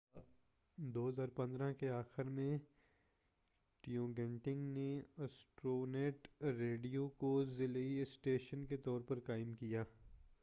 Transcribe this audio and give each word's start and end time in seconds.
2015کے 0.77 1.89
آخر 1.89 2.23
میں 2.29 2.57
ٹوگینیٹ 3.83 4.47
نے 4.47 5.01
ایسٹرونیٹ 5.17 6.27
ریڈیو 6.57 7.07
کو 7.17 7.43
ذیلی 7.45 8.01
اسٹیشن 8.01 8.65
کے 8.65 8.77
طور 8.77 9.01
پر 9.01 9.19
قائم 9.19 9.53
کیا 9.55 9.83